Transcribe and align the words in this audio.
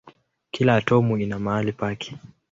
Kila 0.51 0.75
atomu 0.75 1.17
ina 1.17 1.39
mahali 1.39 1.71
pake. 1.71 2.15